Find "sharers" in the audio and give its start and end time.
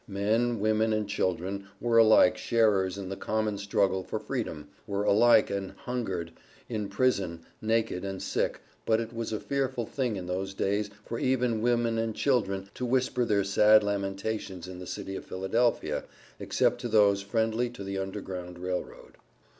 2.35-2.97